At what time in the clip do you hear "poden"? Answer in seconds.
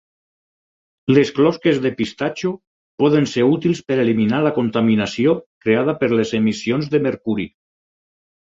3.03-3.29